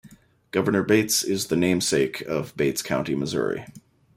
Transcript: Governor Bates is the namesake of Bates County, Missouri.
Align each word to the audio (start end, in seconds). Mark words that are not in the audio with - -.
Governor 0.49 0.81
Bates 0.81 1.21
is 1.21 1.45
the 1.45 1.55
namesake 1.55 2.21
of 2.21 2.57
Bates 2.57 2.81
County, 2.81 3.13
Missouri. 3.13 3.67